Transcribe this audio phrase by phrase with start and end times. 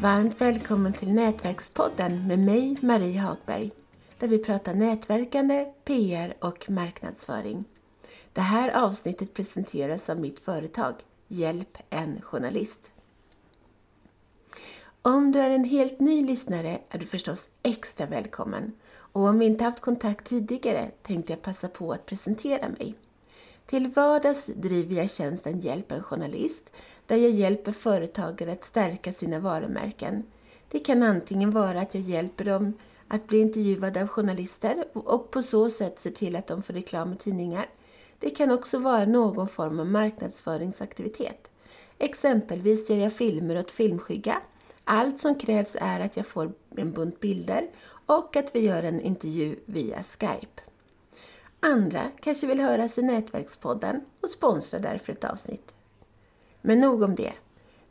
[0.00, 3.70] Varmt välkommen till Nätverkspodden med mig, Marie Hagberg,
[4.18, 7.64] där vi pratar nätverkande, PR och marknadsföring.
[8.32, 10.94] Det här avsnittet presenteras av mitt företag,
[11.28, 12.90] Hjälp en journalist.
[15.02, 19.46] Om du är en helt ny lyssnare är du förstås extra välkommen och om vi
[19.46, 22.94] inte haft kontakt tidigare tänkte jag passa på att presentera mig.
[23.68, 26.72] Till vardags driver jag tjänsten Hjälp en journalist
[27.06, 30.22] där jag hjälper företagare att stärka sina varumärken.
[30.68, 32.72] Det kan antingen vara att jag hjälper dem
[33.08, 37.12] att bli intervjuade av journalister och på så sätt se till att de får reklam
[37.12, 37.68] i tidningar.
[38.18, 41.50] Det kan också vara någon form av marknadsföringsaktivitet.
[41.98, 44.42] Exempelvis gör jag filmer åt Filmskygga.
[44.84, 47.70] Allt som krävs är att jag får en bunt bilder
[48.06, 50.67] och att vi gör en intervju via Skype.
[51.60, 55.74] Andra kanske vill höras i Nätverkspodden och sponsra därför ett avsnitt.
[56.60, 57.32] Men nog om det.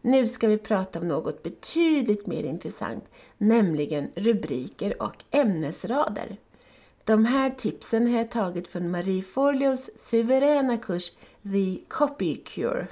[0.02, 3.04] Nu ska vi prata om något betydligt mer intressant,
[3.38, 6.38] nämligen rubriker och ämnesrader.
[7.04, 11.12] De här tipsen har jag tagit från Marie Forleos suveräna kurs
[11.44, 12.88] The Copy Cure.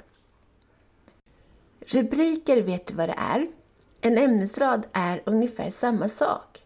[1.80, 3.48] Rubriker vet du vad det är?
[4.00, 6.62] En ämnesrad är ungefär samma sak.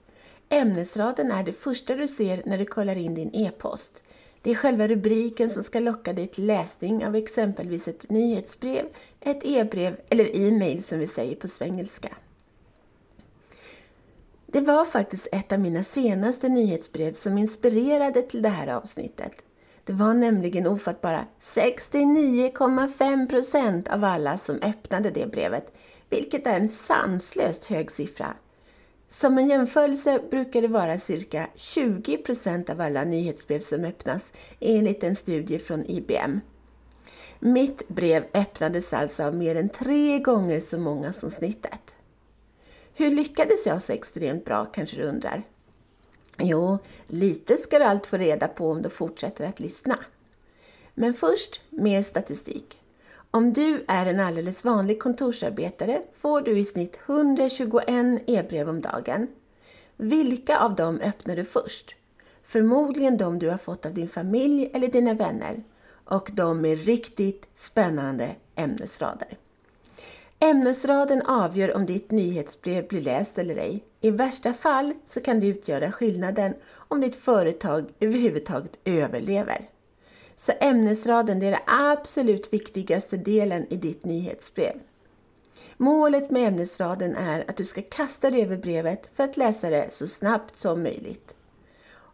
[0.53, 4.03] Ämnesraden är det första du ser när du kollar in din e-post.
[4.43, 8.87] Det är själva rubriken som ska locka dig till läsning av exempelvis ett nyhetsbrev,
[9.21, 12.17] ett e-brev eller e-mail som vi säger på svengelska.
[14.47, 19.43] Det var faktiskt ett av mina senaste nyhetsbrev som inspirerade till det här avsnittet.
[19.85, 25.73] Det var nämligen ofattbara 69,5% av alla som öppnade det brevet,
[26.09, 28.35] vilket är en sanslöst hög siffra.
[29.11, 35.05] Som en jämförelse brukar det vara cirka 20 procent av alla nyhetsbrev som öppnas enligt
[35.05, 36.41] en studie från IBM.
[37.39, 41.95] Mitt brev öppnades alltså av mer än tre gånger så många som snittet.
[42.95, 45.43] Hur lyckades jag så extremt bra kanske du undrar?
[46.39, 49.99] Jo, lite ska du allt få reda på om du fortsätter att lyssna.
[50.95, 52.81] Men först mer statistik.
[53.33, 59.27] Om du är en alldeles vanlig kontorsarbetare får du i snitt 121 e-brev om dagen.
[59.97, 61.97] Vilka av dem öppnar du först?
[62.45, 65.63] Förmodligen de du har fått av din familj eller dina vänner
[66.05, 69.39] och de med riktigt spännande ämnesrader.
[70.39, 73.85] Ämnesraden avgör om ditt nyhetsbrev blir läst eller ej.
[74.01, 79.69] I värsta fall så kan det utgöra skillnaden om ditt företag överhuvudtaget överlever.
[80.43, 84.81] Så ämnesraden är den absolut viktigaste delen i ditt nyhetsbrev.
[85.77, 89.89] Målet med ämnesraden är att du ska kasta dig över brevet för att läsa det
[89.93, 91.37] så snabbt som möjligt.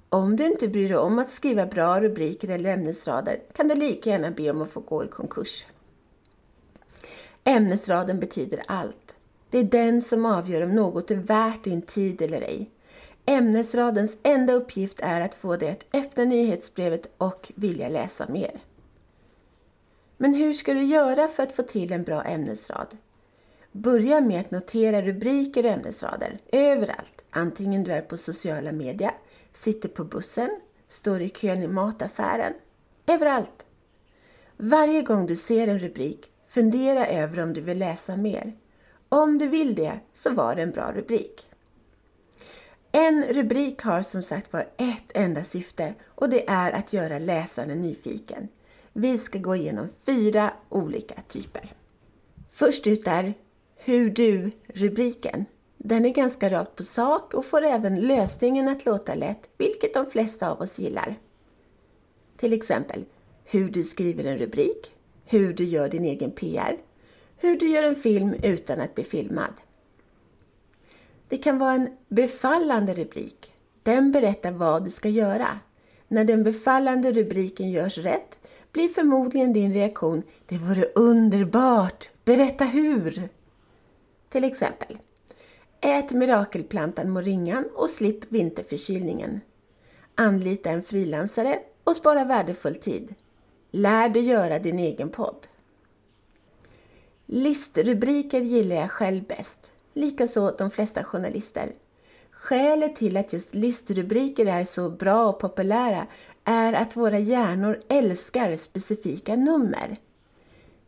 [0.08, 4.10] Om du inte bryr dig om att skriva bra rubriker eller ämnesrader kan du lika
[4.10, 5.66] gärna be om att få gå i konkurs.
[7.44, 9.16] Ämnesraden betyder allt.
[9.50, 12.70] Det är den som avgör om något är värt din tid eller ej.
[13.28, 18.60] Ämnesradens enda uppgift är att få dig att öppna nyhetsbrevet och vilja läsa mer.
[20.16, 22.96] Men hur ska du göra för att få till en bra ämnesrad?
[23.72, 29.14] Börja med att notera rubriker och ämnesrader överallt, antingen du är på sociala medier,
[29.52, 32.52] sitter på bussen, står i kön i mataffären,
[33.06, 33.66] överallt.
[34.56, 38.52] Varje gång du ser en rubrik, fundera över om du vill läsa mer.
[39.08, 41.48] Om du vill det, så var det en bra rubrik.
[42.98, 47.80] En rubrik har som sagt var ett enda syfte och det är att göra läsaren
[47.80, 48.48] nyfiken.
[48.92, 51.72] Vi ska gå igenom fyra olika typer.
[52.52, 53.34] Först ut är
[53.76, 55.44] Hur du-rubriken.
[55.76, 60.10] Den är ganska rakt på sak och får även lösningen att låta lätt, vilket de
[60.10, 61.16] flesta av oss gillar.
[62.36, 63.04] Till exempel
[63.44, 64.92] hur du skriver en rubrik,
[65.24, 66.78] hur du gör din egen PR,
[67.36, 69.52] hur du gör en film utan att bli filmad.
[71.28, 73.52] Det kan vara en befallande rubrik.
[73.82, 75.58] Den berättar vad du ska göra.
[76.08, 78.38] När den befallande rubriken görs rätt
[78.72, 82.10] blir förmodligen din reaktion Det vore underbart!
[82.24, 83.28] Berätta hur!
[84.28, 84.98] Till exempel
[85.80, 89.40] Ät mirakelplantan moringan och slipp vinterförkylningen.
[90.14, 93.14] Anlita en frilansare och spara värdefull tid.
[93.70, 95.46] Lär dig göra din egen podd.
[97.26, 101.72] Listrubriker gillar jag själv bäst likaså de flesta journalister.
[102.30, 106.06] Skälet till att just listrubriker är så bra och populära
[106.44, 109.96] är att våra hjärnor älskar specifika nummer.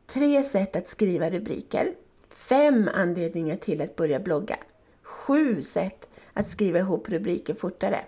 [0.07, 1.95] Tre sätt att skriva rubriker.
[2.29, 4.57] Fem anledningar till att börja blogga.
[5.03, 8.05] Sju sätt att skriva ihop rubriker fortare.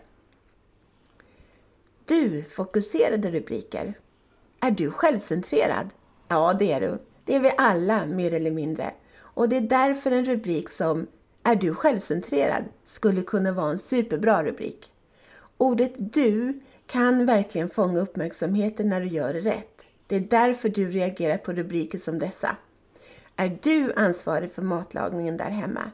[2.05, 3.95] Du, fokuserade rubriker.
[4.61, 5.89] Är du självcentrerad?
[6.29, 6.99] Ja, det är du.
[7.25, 8.93] Det är vi alla, mer eller mindre.
[9.41, 11.07] Och det är därför en rubrik som
[11.43, 14.93] Är du självcentrerad skulle kunna vara en superbra rubrik.
[15.57, 19.85] Ordet du kan verkligen fånga uppmärksamheten när du gör det rätt.
[20.07, 22.57] Det är därför du reagerar på rubriker som dessa.
[23.37, 25.91] Är du ansvarig för matlagningen där hemma?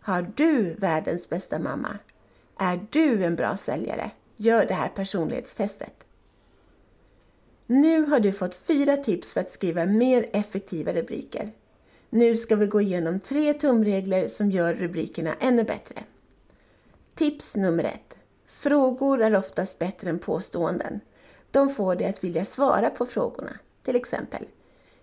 [0.00, 1.98] Har du världens bästa mamma?
[2.56, 4.10] Är du en bra säljare?
[4.36, 6.06] Gör det här personlighetstestet.
[7.66, 11.50] Nu har du fått fyra tips för att skriva mer effektiva rubriker.
[12.10, 16.02] Nu ska vi gå igenom tre tumregler som gör rubrikerna ännu bättre.
[17.14, 18.18] Tips nummer ett.
[18.46, 21.00] Frågor är oftast bättre än påståenden.
[21.50, 23.52] De får dig att vilja svara på frågorna.
[23.82, 24.44] Till exempel.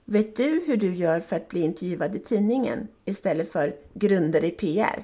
[0.05, 4.51] Vet du hur du gör för att bli intervjuad i tidningen istället för grunder i
[4.51, 5.03] PR?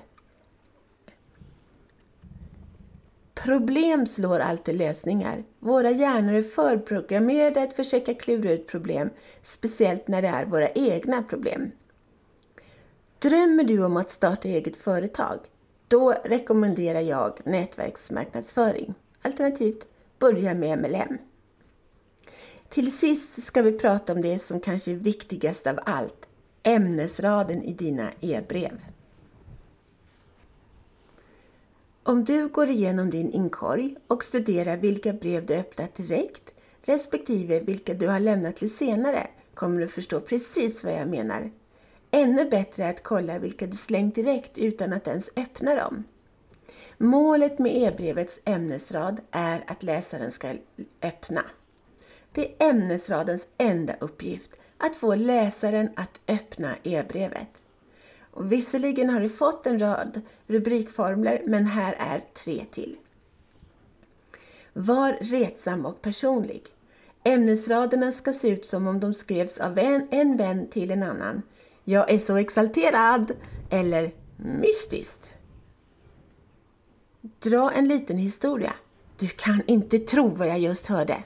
[3.34, 5.44] Problem slår alltid lösningar.
[5.60, 9.10] Våra hjärnor är förprogrammerade att försöka klura ut problem,
[9.42, 11.72] speciellt när det är våra egna problem.
[13.22, 15.40] Drömmer du om att starta eget företag?
[15.88, 18.94] Då rekommenderar jag nätverksmarknadsföring.
[19.22, 19.88] Alternativt
[20.20, 21.18] börja med MLM.
[22.70, 26.30] Till sist ska vi prata om det som kanske är viktigast av allt,
[26.64, 28.82] ämnesraden i dina e-brev.
[32.04, 36.54] Om du går igenom din inkorg och studerar vilka brev du öppnat direkt
[36.84, 41.52] respektive vilka du har lämnat till senare kommer du förstå precis vad jag menar.
[42.12, 46.04] Ännu bättre är att kolla vilka du slängt direkt utan att ens öppna dem.
[46.98, 50.54] Målet med e-brevets ämnesrad är att läsaren ska
[51.02, 51.44] öppna.
[52.32, 57.64] Det är ämnesradens enda uppgift, att få läsaren att öppna e-brevet.
[58.32, 62.98] Och visserligen har du fått en rad rubrikformler, men här är tre till.
[64.74, 66.64] Var retsam och personlig.
[67.24, 71.42] Ämnesraderna ska se ut som om de skrevs av en, en vän till en annan.
[71.84, 73.32] Jag är så exalterad!
[73.70, 75.34] Eller mystiskt.
[77.22, 78.74] Dra en liten historia.
[79.18, 81.24] Du kan inte tro vad jag just hörde.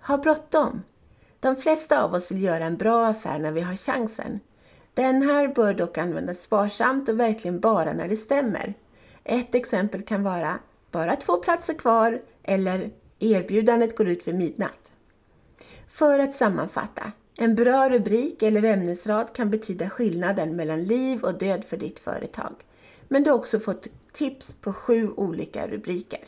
[0.00, 0.82] Ha bråttom.
[1.40, 4.40] De flesta av oss vill göra en bra affär när vi har chansen.
[4.94, 8.74] Den här bör dock användas sparsamt och verkligen bara när det stämmer.
[9.24, 10.58] Ett exempel kan vara
[10.90, 14.92] bara två platser kvar eller erbjudandet går ut vid midnatt.
[15.86, 17.12] För att sammanfatta.
[17.42, 22.54] En bra rubrik eller ämnesrad kan betyda skillnaden mellan liv och död för ditt företag.
[23.08, 26.24] Men du har också fått tips på sju olika rubriker.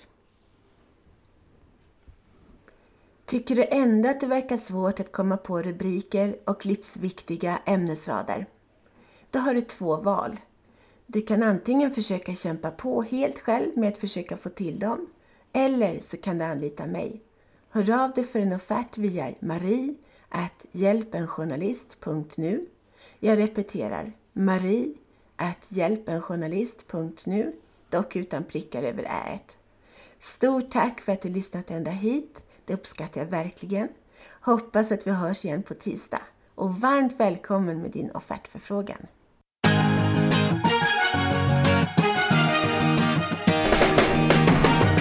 [3.25, 8.47] Tycker du ändå att det verkar svårt att komma på rubriker och livsviktiga ämnesrader?
[9.31, 10.41] Då har du två val.
[11.07, 15.07] Du kan antingen försöka kämpa på helt själv med att försöka få till dem.
[15.53, 17.23] Eller så kan du anlita mig.
[17.71, 19.95] Hör av dig för en offert via marie
[20.73, 22.65] hjälpenjournalist.nu
[23.19, 24.95] Jag repeterar marie
[25.69, 27.53] hjälpenjournalist.nu
[27.89, 29.41] dock utan prickar över Ä.
[30.21, 32.43] Stort tack för att du lyssnat ända hit.
[32.65, 33.89] Det uppskattar jag verkligen.
[34.41, 36.23] Hoppas att vi hörs igen på tisdag.
[36.55, 39.07] Och varmt välkommen med din offertförfrågan.